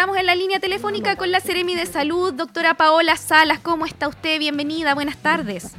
[0.00, 3.58] estamos en la línea telefónica con la Seremi de Salud, doctora Paola Salas.
[3.58, 4.38] ¿Cómo está usted?
[4.38, 5.74] Bienvenida, buenas tardes.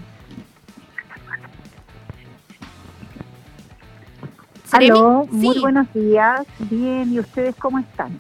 [4.71, 6.46] Aló, muy buenos días.
[6.60, 8.20] Bien, ¿y ustedes cómo están?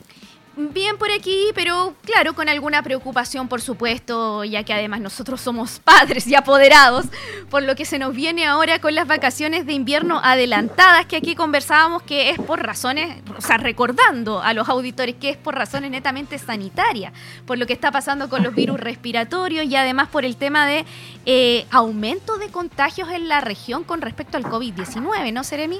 [0.69, 5.79] Bien por aquí, pero claro, con alguna preocupación, por supuesto, ya que además nosotros somos
[5.83, 7.05] padres y apoderados,
[7.49, 11.35] por lo que se nos viene ahora con las vacaciones de invierno adelantadas, que aquí
[11.35, 15.89] conversábamos que es por razones, o sea, recordando a los auditores que es por razones
[15.89, 17.11] netamente sanitarias,
[17.47, 20.85] por lo que está pasando con los virus respiratorios y además por el tema de
[21.25, 25.79] eh, aumento de contagios en la región con respecto al COVID-19, ¿no, Seremi?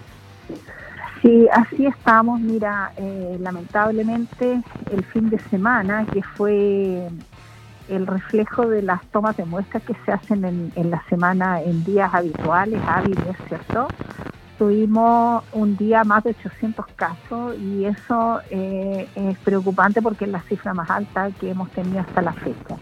[1.21, 2.39] Sí, así estamos.
[2.39, 7.07] Mira, eh, lamentablemente el fin de semana, que fue
[7.89, 12.11] el reflejo de las tomas de muestras que se hacen en, la semana en días
[12.13, 13.87] habituales, hábiles, ¿cierto?
[14.57, 20.41] Tuvimos un día más de 800 casos y eso eh, es preocupante porque es la
[20.43, 22.77] cifra más alta que hemos tenido hasta la fecha.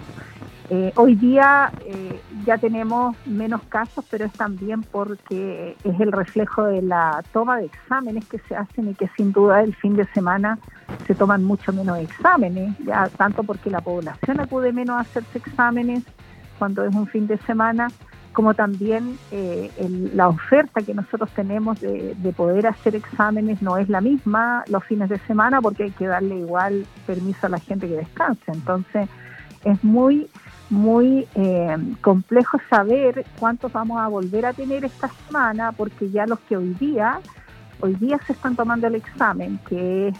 [0.71, 6.65] Eh, hoy día eh, ya tenemos menos casos, pero es también porque es el reflejo
[6.65, 10.05] de la toma de exámenes que se hacen y que sin duda el fin de
[10.13, 10.59] semana
[11.07, 16.03] se toman mucho menos exámenes, ya tanto porque la población acude menos a hacerse exámenes
[16.59, 17.87] cuando es un fin de semana,
[18.33, 19.71] como también eh,
[20.13, 25.09] la oferta que nosotros tenemos de poder hacer exámenes no es la misma los fines
[25.09, 28.51] de semana porque hay que darle igual permiso a la gente que descanse.
[28.51, 29.09] Entonces
[29.63, 30.29] es muy
[30.69, 36.39] muy eh, complejo saber cuántos vamos a volver a tener esta semana, porque ya los
[36.41, 37.19] que hoy día,
[37.79, 40.13] hoy día se están tomando el examen, que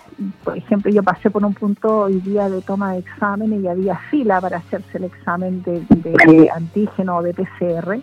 [0.43, 3.95] por ejemplo, yo pasé por un punto hoy día de toma de examen y había
[4.09, 7.99] fila para hacerse el examen de, de antígeno o de PCR,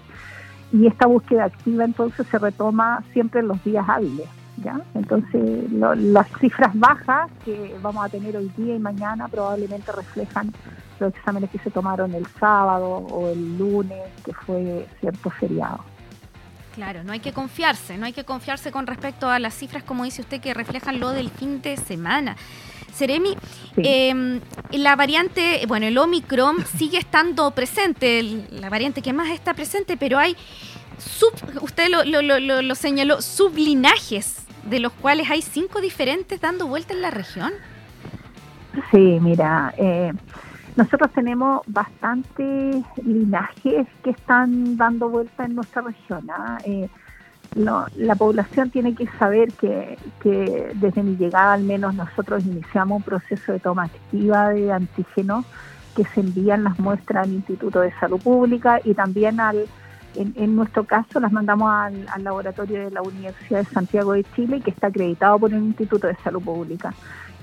[0.73, 4.28] y esta búsqueda activa entonces se retoma siempre en los días hábiles.
[4.65, 4.81] ¿Ya?
[4.95, 10.50] Entonces, las cifras bajas que vamos a tener hoy día y mañana probablemente reflejan
[11.01, 15.85] los exámenes que se tomaron el sábado o el lunes, que fue cierto feriado.
[16.75, 20.05] Claro, no hay que confiarse, no hay que confiarse con respecto a las cifras, como
[20.05, 22.37] dice usted, que reflejan lo del fin de semana.
[22.93, 23.37] Seremi,
[23.79, 24.41] em,
[24.73, 30.19] la variante, bueno, el Omicron sigue estando presente, la variante que más está presente, pero
[30.19, 30.37] hay,
[30.99, 36.67] sub, usted lo, lo, lo, lo señaló, sublinajes, de los cuales hay cinco diferentes dando
[36.67, 37.53] vuelta en la región.
[38.91, 40.12] Sí, mira, eh,
[40.76, 46.28] nosotros tenemos bastantes linajes que están dando vuelta en nuestra región.
[46.31, 46.59] ¿ah?
[46.64, 46.88] Eh,
[47.54, 49.97] la población tiene que saber que,
[50.75, 55.47] desde mi llegada al menos nosotros iniciamos un proceso de toma activa de antígenos
[55.97, 59.64] que se envían las muestras al Instituto de Salud Pública y también al,
[60.16, 64.60] en, nuestro caso las mandamos al, al, laboratorio de la Universidad de Santiago de Chile
[64.60, 66.94] que está acreditado por el Instituto de Salud Pública.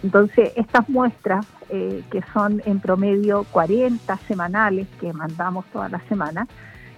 [0.03, 6.45] Entonces, estas muestras, eh, que son en promedio 40 semanales que mandamos toda la semana,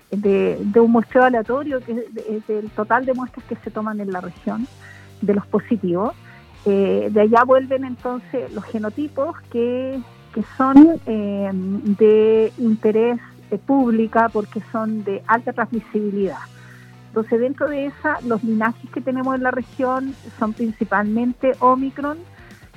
[0.10, 4.22] de, un muestreo aleatorio, que es del total de muestras que se toman en la
[4.22, 4.68] región,
[5.22, 6.14] de los positivos,
[6.66, 10.00] eh, de allá vuelven entonces los genotipos que,
[10.58, 13.22] son eh, de interés
[13.66, 16.40] pública porque son de alta transmisibilidad.
[17.08, 22.18] Entonces, dentro de esa, los linajes que tenemos en la región son principalmente Omicron,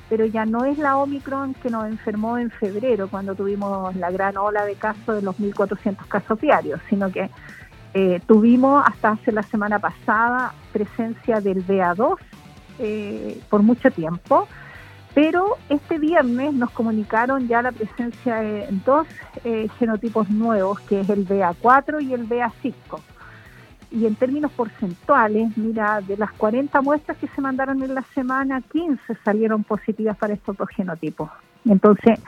[0.07, 4.37] pero ya no es la Omicron que nos enfermó en febrero, cuando tuvimos la gran
[4.37, 7.29] ola de casos de los 1.400 casos diarios, sino que
[7.93, 12.15] eh, tuvimos hasta hace la semana pasada presencia del BA2
[12.79, 14.47] eh, por mucho tiempo,
[15.13, 19.07] pero este viernes nos comunicaron ya la presencia de dos
[19.43, 22.99] eh, genotipos nuevos, que es el BA4 y el BA5
[23.91, 28.61] y en términos porcentuales, mira, de las 40 muestras que se mandaron en la semana,
[28.61, 31.29] 15 salieron positivas para estos dos genotipos.
[31.65, 32.19] Entonces,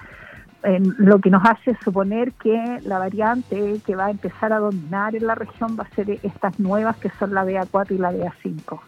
[0.64, 5.26] lo que nos hace suponer que la variante que va a empezar a dominar en
[5.26, 8.80] la región va a ser estas nuevas que son la BA4 y la BA5.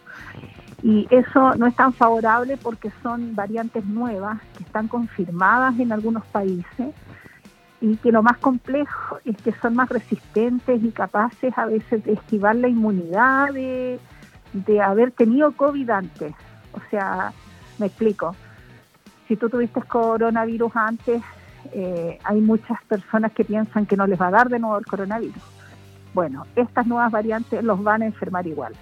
[0.83, 6.25] Y eso no es tan favorable porque son variantes nuevas que están confirmadas en algunos
[6.25, 6.93] países
[7.79, 12.13] y que lo más complejo es que son más resistentes y capaces a veces de
[12.13, 13.99] esquivar la inmunidad de,
[14.81, 16.33] haber tenido COVID antes.
[16.73, 17.31] O sea,
[17.79, 18.35] me explico,
[19.29, 21.21] si tú tuviste coronavirus antes,
[21.71, 24.85] eh, hay muchas personas que piensan que no les va a dar de nuevo el
[24.85, 25.43] coronavirus.
[26.13, 28.73] Bueno, estas nuevas variantes los van a enfermar igual.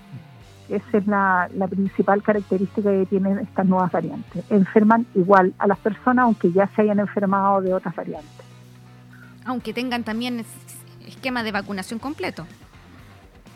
[0.71, 4.43] Esa es la, la, principal característica que tienen estas nuevas variantes.
[4.49, 8.51] Enferman igual a las personas aunque ya se hayan enfermado de otras variantes
[9.45, 10.45] aunque tengan también
[11.05, 12.45] esquema de vacunación completo.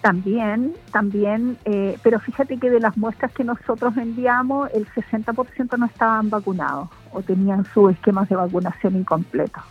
[0.02, 5.86] También, también, eh, pero fíjate que de las muestras que nosotros enviamos, el 60% no
[5.88, 9.64] estaban vacunados o tenían sus esquemas de vacunación incompletos.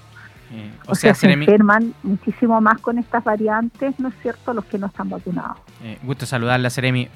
[0.50, 4.78] Eh, o, sea, se enferman muchísimo más con estas variantes, ¿no es cierto?, los que
[4.78, 5.58] no están vacunados.
[5.82, 7.08] Eh, gusto saludarla, Seremi.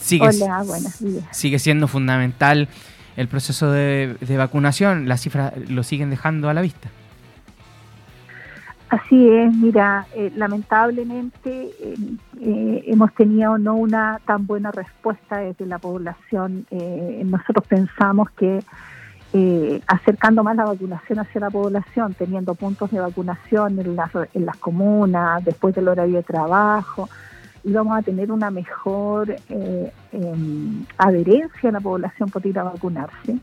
[0.00, 1.24] Sigue, Hola, buenos días.
[1.30, 2.68] Sigue siendo fundamental
[3.16, 6.88] el proceso de, de vacunación, las cifras lo siguen dejando a la vista.
[8.90, 11.94] Así es, mira, eh, lamentablemente eh,
[12.40, 16.66] eh, hemos tenido no una tan buena respuesta desde la población.
[17.24, 18.60] nosotros pensamos que
[19.86, 24.56] acercando más la vacunación hacia la población, teniendo puntos de vacunación en las, en las
[24.56, 27.10] comunas, después del horario de trabajo,
[27.64, 33.38] íbamos a tener una mejor em, adherencia a la población por ir a vacunarse,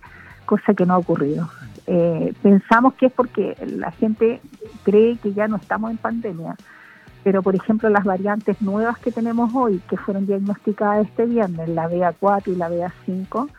[0.46, 1.50] cosa que no ha ocurrido.
[1.88, 4.42] Eh, pensamos que es porque la gente
[4.84, 6.56] cree que ya no estamos en pandemia,
[7.24, 11.90] pero por ejemplo las variantes nuevas que tenemos hoy, que fueron diagnosticadas este viernes, la
[11.90, 13.50] BA4 y la BA5,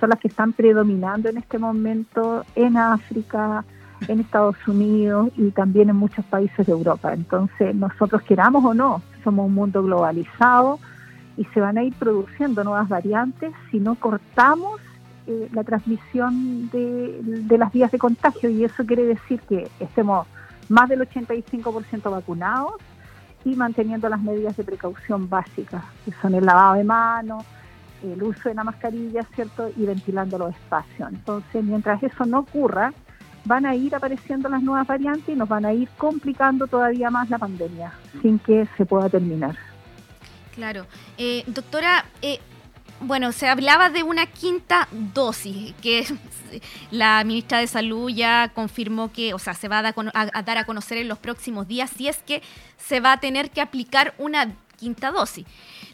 [0.00, 3.64] son las que están predominando en este momento en África,
[4.08, 7.12] en Estados Unidos y también en muchos países de Europa.
[7.12, 10.78] Entonces, nosotros queramos o no, somos un mundo globalizado
[11.36, 14.80] y se van a ir produciendo nuevas variantes si no cortamos
[15.26, 20.26] eh, la transmisión de, las vías de contagio y eso quiere decir que estemos
[20.68, 22.74] más del 85% vacunados
[23.44, 27.44] y manteniendo las medidas de precaución básicas, que son el lavado de manos,
[28.02, 29.70] el uso de la mascarilla, ¿cierto?
[29.76, 31.08] Y ventilando los espacios.
[31.08, 32.92] Entonces, mientras eso no ocurra,
[33.44, 37.28] van a ir apareciendo las nuevas variantes y nos van a ir complicando todavía más
[37.30, 39.56] la pandemia, sin que se pueda terminar.
[40.54, 40.86] Claro.
[41.18, 42.38] Eh, doctora, eh,
[43.00, 46.06] bueno, se hablaba de una quinta dosis, que
[46.90, 50.98] la ministra de Salud ya confirmó que, o sea, se va a, dar a conocer
[50.98, 52.42] en los próximos días si es que
[52.78, 55.46] se va a tener que aplicar una quinta dosis.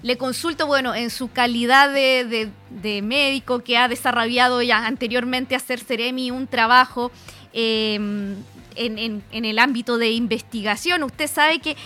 [0.03, 6.31] Le consulto, bueno, en su calidad de, médico que ha desarrollado ya anteriormente hacer Ceremi
[6.31, 7.11] un trabajo
[7.53, 8.37] em,
[8.77, 11.77] en el ámbito de investigación, usted sabe que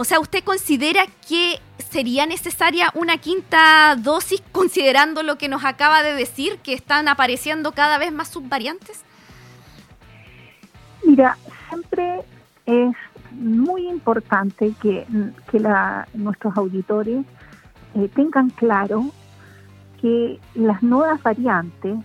[0.00, 1.60] o sea, ¿usted considera que
[1.90, 7.72] sería necesaria una quinta dosis considerando lo que nos acaba de decir, que están apareciendo
[7.72, 9.04] cada vez más subvariantes?
[11.04, 11.36] Mira,
[11.68, 12.22] siempre
[12.64, 12.96] es
[13.32, 15.06] muy importante que,
[16.14, 17.26] nuestros auditores
[17.94, 19.10] eh, tengan claro
[20.00, 21.98] que las nuevas variantes,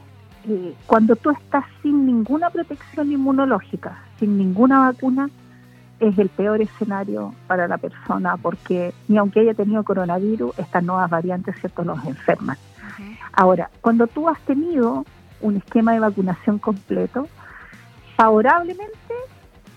[0.47, 5.29] eh, cuando tú estás sin ninguna protección inmunológica, sin ninguna vacuna,
[5.99, 11.09] es el peor escenario para la persona porque ni aunque haya tenido coronavirus, estas nuevas
[11.09, 12.57] variantes cierto los enferman.
[13.33, 15.05] Ahora, cuando tú has tenido
[15.41, 17.27] un esquema de vacunación completo,
[18.15, 18.93] favorablemente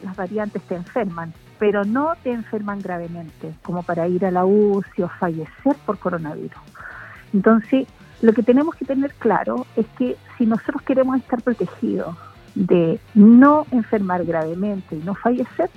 [0.02, 5.02] las variantes te enferman, pero no te enferman gravemente, como para ir a la UCI
[5.02, 6.60] o fallecer por coronavirus.
[7.32, 7.86] Entonces,
[8.20, 12.16] lo que tenemos que tener claro es que si nosotros queremos estar protegidos
[12.54, 15.70] de no enfermar gravemente y no fallecer,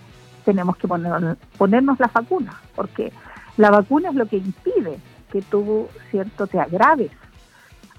[0.44, 3.12] tenemos que poner, ponernos la vacuna, porque
[3.58, 4.98] la vacuna es lo que impide
[5.32, 7.12] que tú, cierto, te agraves.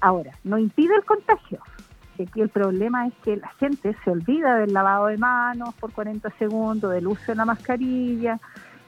[0.01, 1.59] Ahora, no impide el contagio.
[2.21, 6.29] Aquí el problema es que la gente se olvida del lavado de manos por 40
[6.37, 8.39] segundos, del uso de la mascarilla,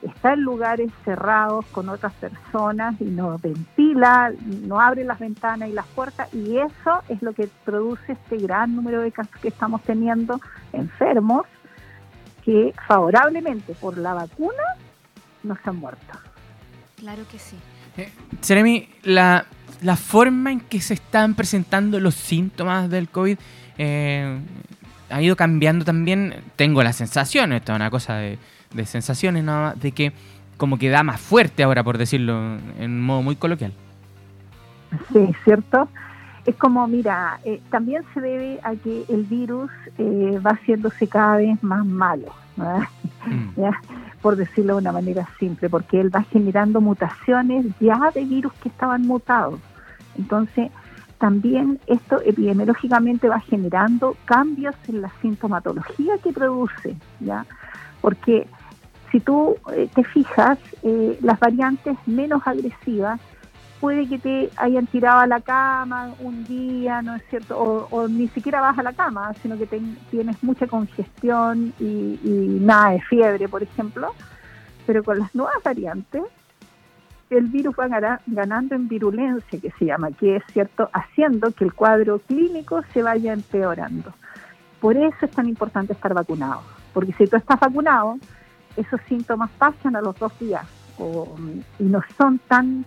[0.06, 4.32] está en lugares cerrados con otras personas y no ventila,
[4.64, 8.76] no abre las ventanas y las puertas y eso es lo que produce este gran
[8.76, 10.40] número de casos que estamos teniendo
[10.74, 11.46] enfermos
[12.44, 14.64] que favorablemente por la vacuna
[15.44, 16.20] no se han muerto.
[16.98, 17.58] Claro que sí.
[17.98, 19.46] Eh, la,
[19.82, 23.38] la forma en que se están presentando los síntomas del COVID
[23.78, 24.40] eh,
[25.10, 26.36] ha ido cambiando también.
[26.56, 28.38] Tengo la sensación, esto es una cosa de,
[28.86, 30.12] sensaciones nada de que
[30.58, 33.74] como que da más fuerte ahora, por decirlo en un modo muy coloquial.
[35.12, 35.88] Sí, cierto
[36.46, 41.38] es como, mira, eh, también se debe a que el virus eh, va haciéndose cada
[41.38, 43.64] vez más malo, mm.
[44.22, 48.70] por decirlo de una manera simple, porque él va generando mutaciones ya de virus que
[48.70, 49.60] estaban mutados.
[50.18, 50.72] Entonces,
[51.18, 57.46] también esto epidemiológicamente va generando cambios en la sintomatología que produce, ¿ya?
[58.02, 58.48] Porque
[59.16, 60.60] si tú eh, te fijas,
[61.22, 63.22] las variantes menos agresivas
[63.80, 67.88] puede que te hayan tirado a la cama un día, ¿no es cierto?
[67.90, 69.68] O, ni siquiera vas a la cama, sino que
[70.12, 74.14] tienes mucha congestión y, nada de fiebre, por ejemplo.
[74.86, 76.24] Pero con las nuevas variantes,
[77.30, 77.88] el virus va
[78.28, 83.02] ganando en virulencia, que se llama, que es cierto, haciendo que el cuadro clínico se
[83.02, 84.14] vaya empeorando.
[84.82, 88.18] Por eso es tan importante estar vacunado, porque si tú estás vacunado,
[88.78, 90.66] esos síntomas pasan a los dos días
[91.80, 92.86] y no son tan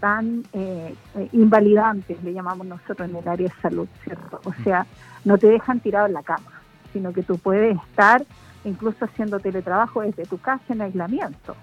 [0.00, 4.40] tan eh, eh, invalidantes, le llamamos nosotros en el área de salud, ¿cierto?
[4.44, 4.86] O sea,
[5.24, 6.52] no te dejan tirado en la cama,
[6.92, 8.24] sino que tú puedes estar
[8.64, 11.56] incluso haciendo teletrabajo desde tu casa en aislamiento.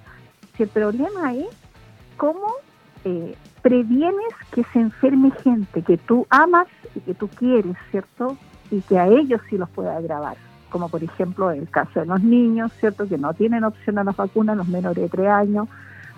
[0.56, 1.48] Si el problema es
[2.18, 2.48] cómo
[3.04, 8.38] eh, previenes que se enferme gente que tú amas y que tú quieres, ¿cierto?
[8.72, 10.38] Y que a ellos sí los pueda agravar,
[10.76, 13.08] como por ejemplo el caso de los niños, ¿cierto?
[13.08, 15.70] Que no tienen opción a las vacunas, los menores de tres años,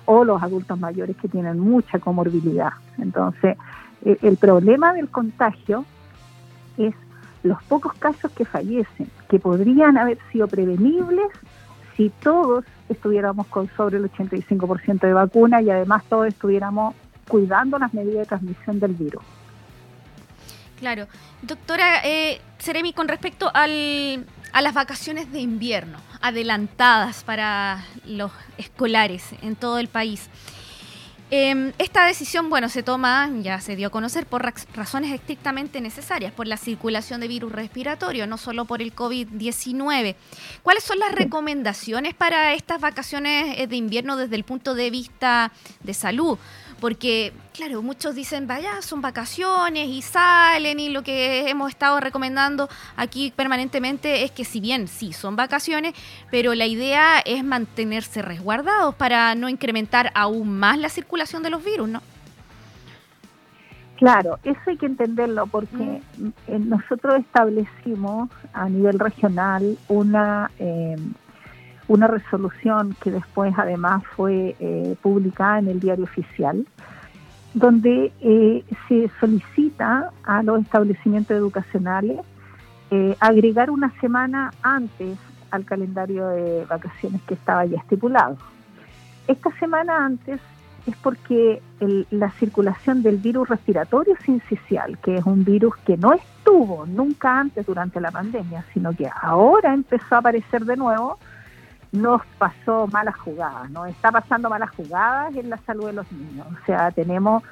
[0.05, 2.71] o los adultos mayores que tienen mucha comorbilidad.
[2.97, 3.55] Entonces,
[4.03, 5.85] eh, el problema del contagio
[6.79, 6.95] es
[7.43, 11.27] los pocos casos que fallecen, que podrían haber sido prevenibles
[11.95, 16.95] si todos estuviéramos con sobre el 85% de vacuna y además todos estuviéramos
[17.27, 19.21] cuidando las medidas de transmisión del virus.
[20.79, 21.05] Claro.
[21.43, 22.41] Doctora eh,
[22.95, 29.87] con respecto al, a las vacaciones de invierno adelantadas para los escolares en todo el
[29.87, 30.29] país.
[31.29, 36.31] Em, esta decisión, bueno, se toma, ya se dio a conocer, por razones estrictamente necesarias,
[36.31, 40.15] por la circulación de virus respiratorio, no solo por el COVID-19.
[40.63, 45.51] ¿Cuáles son las recomendaciones para estas vacaciones eh, de invierno desde el punto de vista
[45.83, 46.37] de salud?
[46.79, 52.69] Porque, claro, muchos dicen, vaya, son vacaciones y salen y lo que hemos estado recomendando
[52.95, 55.93] aquí permanentemente es que si bien sí, son vacaciones,
[56.29, 61.63] pero la idea es mantenerse resguardados para no incrementar aún más la circulación de los
[61.63, 62.01] virus, ¿no?
[63.97, 66.27] Claro, eso hay que entenderlo porque mm.
[66.47, 70.51] eh, nosotros establecimos a nivel regional una...
[70.59, 70.95] Eh,
[71.87, 76.65] una resolución que después además fue eh, publicada en el diario oficial,
[77.53, 82.19] donde eh, se solicita a los establecimientos educacionales
[82.91, 85.17] eh, agregar una semana antes
[85.51, 88.37] al calendario de vacaciones que estaba ya estipulado.
[89.27, 90.39] Esta semana antes
[90.85, 91.61] es porque
[92.11, 97.65] la circulación del virus respiratorio sincicial, que es un virus que no estuvo nunca antes
[97.65, 101.19] durante la pandemia, sino que ahora empezó a aparecer de nuevo,
[102.01, 106.47] nos pasó malas jugadas, nos está pasando malas jugadas en la salud de los niños.
[106.47, 107.43] O sea, tenemos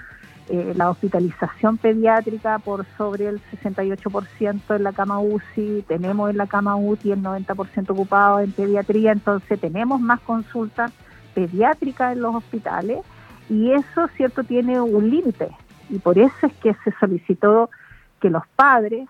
[0.50, 6.48] eh, la hospitalización pediátrica por sobre el 68% en la cama UCI, tenemos en la
[6.48, 10.92] cama UTI el 90% ocupado en pediatría, entonces tenemos más consultas
[11.34, 13.00] pediátricas en los hospitales
[13.50, 15.50] y eso, cierto, tiene un límite.
[15.90, 17.70] Y por eso es que se solicitó
[18.20, 19.08] que los padres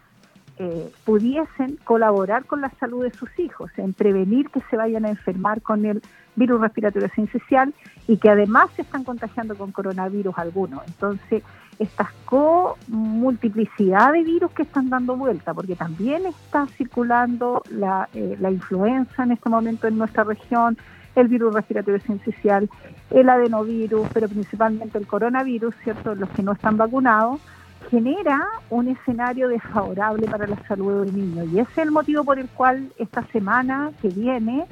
[0.58, 5.10] eh, pudiesen colaborar con la salud de sus hijos, en prevenir que se vayan a
[5.10, 6.02] enfermar con el
[6.36, 7.74] virus respiratorio sincicial
[8.08, 10.82] y que además se están contagiando con coronavirus algunos.
[10.88, 11.44] Entonces,
[11.78, 18.50] estas co-multiplicidad de virus que están dando vuelta, porque también está circulando la, eh, la
[18.50, 20.78] influenza en este momento en nuestra región,
[21.16, 22.70] el virus respiratorio sincicial,
[23.12, 26.16] el adenovirus, pero principalmente el coronavirus, ¿cierto?
[26.16, 27.42] Los que no están vacunados
[27.90, 31.44] genera un escenario desfavorable para la salud del niño.
[31.46, 34.66] Y ese es el motivo por el cual esta semana que viene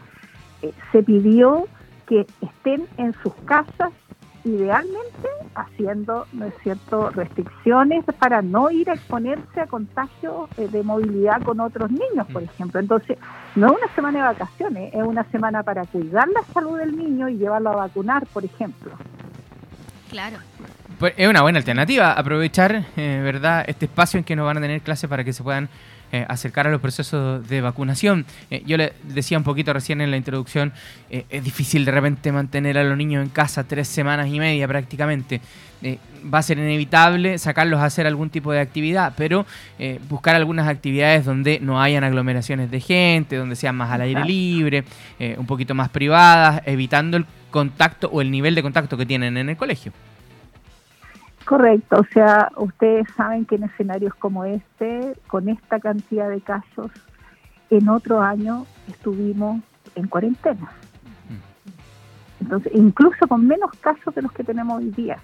[0.61, 1.67] eh, se pidió
[2.07, 3.91] que estén en sus casas
[4.45, 10.83] idealmente haciendo, ¿no es cierto?, restricciones para no ir a exponerse a contagios eh, de
[10.83, 12.79] movilidad con otros niños, por ejemplo.
[12.79, 13.17] Entonces,
[13.55, 17.29] no es una semana de vacaciones, es una semana para cuidar la salud del niño
[17.29, 18.91] y llevarlo a vacunar, por ejemplo.
[20.09, 20.37] Claro.
[21.03, 24.61] Pues, es una buena alternativa aprovechar, eh, ¿verdad?, este espacio en que no van a
[24.61, 25.67] tener clases para que se puedan
[26.13, 28.25] eh, acercar a los procesos de vacunación.
[28.49, 30.71] Eh, yo le decía un poquito recién en la introducción,
[31.09, 35.41] es difícil de repente mantener a los niños en casa tres semanas y media prácticamente.
[36.33, 39.45] va a ser inevitable sacarlos a hacer algún tipo de actividad, pero
[40.07, 44.85] buscar algunas actividades donde no hayan aglomeraciones de gente, donde sean más al aire libre,
[45.35, 49.49] un poquito más privadas, evitando el contacto o el nivel de contacto que tienen en
[49.49, 49.91] el colegio.
[51.45, 56.91] Correcto, o sea, ustedes saben que en escenarios como este, con esta cantidad de casos,
[57.69, 59.61] en otro año estuvimos
[59.95, 60.71] en cuarentena.
[62.39, 65.17] Entonces, incluso con menos casos de los que tenemos hoy día.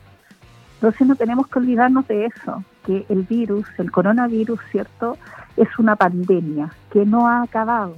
[0.75, 5.17] Entonces no tenemos que olvidarnos de eso, que el virus, el coronavirus, ¿cierto?
[5.57, 7.95] Es una pandemia que no ha acabado.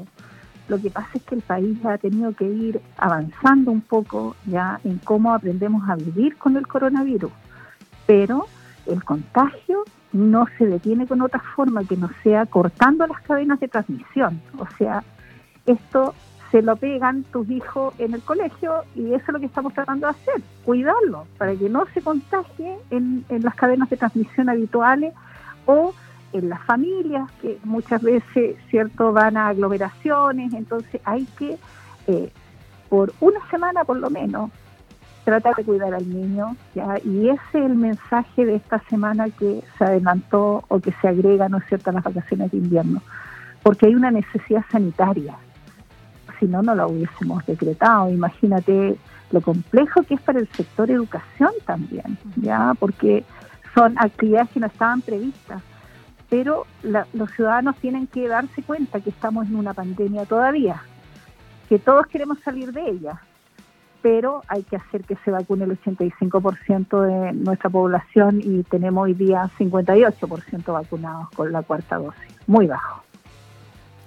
[0.68, 4.80] Lo que pasa es que el país ha tenido que ir avanzando un poco ya
[4.84, 7.32] en cómo aprendemos a vivir con el coronavirus
[8.12, 8.46] pero
[8.88, 13.70] el contagio no se detiene con otra forma que no sea cortando las cadenas de
[13.70, 14.42] transmisión.
[14.60, 15.02] O sea,
[15.66, 16.14] esto
[16.52, 20.08] se lo pegan tus hijos en el colegio y eso es lo que estamos tratando
[20.08, 25.14] de hacer, cuidarlo para que no se contagie en, las cadenas de transmisión habituales
[25.66, 25.94] o
[26.34, 31.58] en las familias que muchas veces, cierto, van a aglomeraciones, entonces hay que,
[32.08, 32.30] eh,
[32.90, 34.52] por una semana por lo menos,
[35.24, 36.98] trata de cuidar al niño, ¿ya?
[37.04, 41.50] y ese es el mensaje de esta semana que se adelantó o que se agrega,
[41.50, 43.02] ¿no es cierto?, a las vacaciones de invierno,
[43.64, 45.36] porque hay una necesidad sanitaria,
[46.40, 48.98] si no, no lo hubiésemos decretado, imagínate
[49.32, 53.24] lo complejo que es para el sector educación también, ¿ya?, porque
[53.76, 55.62] son actividades que no estaban previstas,
[56.30, 56.66] pero
[57.14, 60.82] los ciudadanos tienen que darse cuenta que estamos en una pandemia todavía,
[61.70, 63.22] que todos queremos salir de ella,
[64.02, 69.14] pero hay que hacer que se vacune el 85% de nuestra población y tenemos hoy
[69.14, 73.04] día 58% vacunados con la cuarta dosis, muy bajo.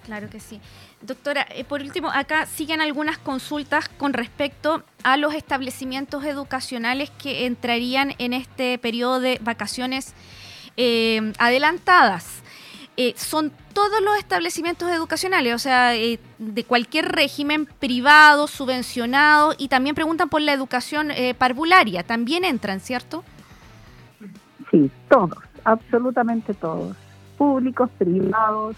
[0.05, 0.61] Claro que sí.
[1.01, 7.47] Doctora, eh, por último, acá siguen algunas consultas con respecto a los establecimientos educacionales que
[7.47, 10.15] entrarían en este periodo de vacaciones
[10.77, 12.44] eh, adelantadas.
[12.97, 19.67] Eh, son todos los establecimientos educacionales, o sea, eh, de cualquier régimen privado, subvencionado, y
[19.67, 23.25] también preguntan por la educación eh, parvularia, también entran, ¿cierto?
[24.71, 26.97] Sí, todos, absolutamente todos,
[27.37, 28.77] públicos, privados,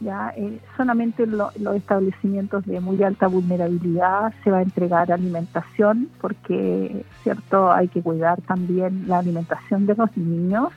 [0.00, 0.32] ya
[0.78, 7.88] solamente los establecimientos de muy alta vulnerabilidad se va a entregar alimentación, porque, cierto, hay
[7.88, 10.72] que cuidar también la alimentación de los niños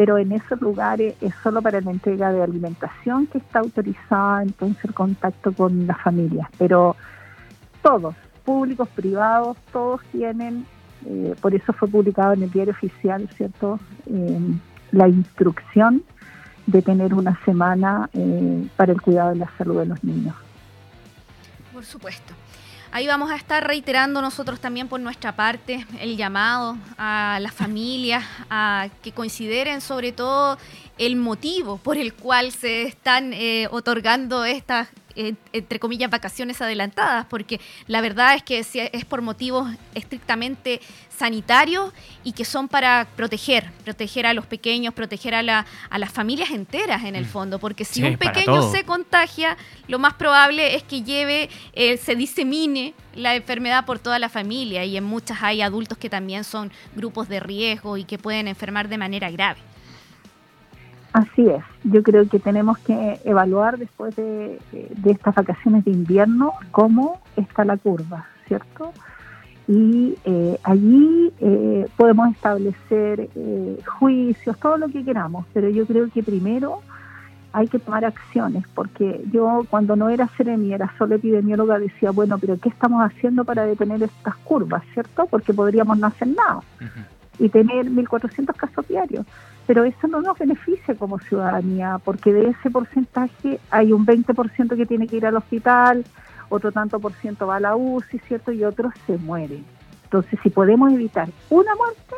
[0.00, 4.82] pero en esos lugares es solo para la entrega de alimentación que está autorizada entonces
[4.86, 6.96] el contacto con las familias, pero
[7.82, 10.64] todos, públicos, privados, todos tienen,
[11.04, 13.78] eh, por eso fue publicado en el diario oficial, ¿cierto?
[14.06, 14.58] Em,
[14.90, 16.02] la instrucción
[16.66, 20.34] de tener una semana eh, para el cuidado de la salud de los niños.
[21.74, 22.32] Por supuesto.
[22.92, 28.24] Ahí vamos a estar reiterando nosotros también por nuestra parte el llamado a las familias
[28.50, 30.58] a que consideren sobre todo
[30.98, 37.60] el motivo por el cual se están eh, otorgando estas entre comillas, vacaciones adelantadas, porque
[37.88, 40.80] la verdad es que es por motivos estrictamente
[41.20, 41.92] sanitarios
[42.24, 46.50] y que son para proteger, proteger a los pequeños, proteger a, la, a las familias
[46.50, 47.28] enteras en el mm.
[47.28, 52.16] fondo, porque si un pequeño se contagia, lo más probable es que lleve, eh, se
[52.16, 56.72] disemine la enfermedad por toda la familia y en muchas hay adultos que también son
[56.96, 59.60] grupos de riesgo y que pueden enfermar de manera grave.
[61.12, 64.58] Así es, yo creo que tenemos que evaluar después de,
[65.04, 68.92] estas vacaciones de invierno cómo está la curva, ¿cierto?
[69.70, 76.10] Y eh, allí eh, podemos establecer eh, juicios, todo lo que queramos, pero yo creo
[76.10, 76.80] que primero
[77.52, 82.36] hay que tomar acciones, porque yo cuando no era seremi, era solo epidemióloga, decía, bueno,
[82.38, 85.26] pero ¿qué estamos haciendo para detener estas curvas, ¿cierto?
[85.26, 86.62] Porque podríamos no hacer nada
[87.38, 89.24] y tener 1.400 casos diarios
[89.70, 94.84] pero eso no nos beneficia como ciudadanía, porque de ese porcentaje hay un 20% que
[94.84, 96.04] tiene que ir al hospital,
[96.50, 98.52] otro tanto por ciento va a la UCI, ¿cierto?
[98.52, 99.64] Y otros se mueren.
[100.04, 102.16] Entonces, si podemos evitar una muerte,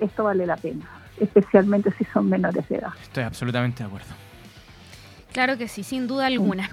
[0.00, 0.88] esto vale la pena,
[1.20, 2.90] especialmente si son menores de edad.
[3.00, 4.08] Estoy absolutamente de acuerdo.
[5.32, 6.70] Claro que sí, sin duda alguna.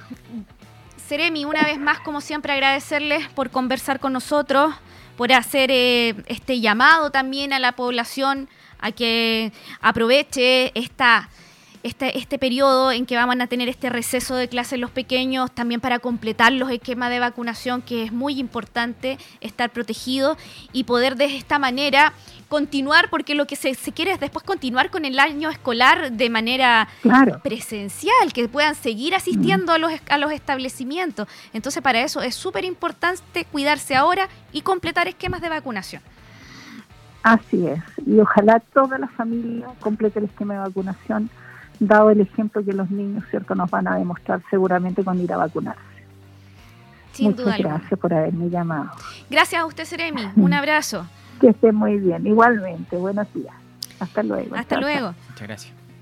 [0.95, 4.73] Seremi, una vez más, como siempre, agradecerles por conversar con nosotros,
[5.17, 11.29] por hacer eh, este llamado también a la población a que aproveche esta,
[11.85, 15.79] este, este periodo en que van a tener este receso de clases los pequeños, también
[15.79, 20.35] para completar los esquemas de vacunación, que es muy importante estar protegido
[20.73, 22.13] y poder de esta manera
[22.49, 26.87] continuar, porque lo que se, quiere es después continuar con el año escolar de manera
[27.43, 31.27] presencial, que puedan seguir asistiendo a, los, a los establecimientos.
[31.53, 36.01] Entonces, para eso es súper importante cuidarse ahora y completar esquemas de vacunación.
[37.21, 41.29] Así es, y ojalá toda la familia complete el esquema de vacunación,
[41.79, 45.37] dado el ejemplo que los niños, ¿cierto?, nos van a demostrar seguramente cuando ir a
[45.37, 45.81] vacunarse.
[47.19, 48.91] Muchas gracias por haberme llamado.
[49.29, 50.21] Gracias a usted, Seremi.
[50.35, 51.07] Un abrazo.
[51.39, 52.25] Que esté muy bien.
[52.27, 52.97] Igualmente.
[52.97, 53.55] Buenos días.
[53.99, 54.55] Hasta luego.
[54.55, 55.13] Hasta luego.
[55.29, 55.84] Muchas gracias.